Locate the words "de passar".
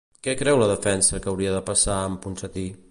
1.59-2.03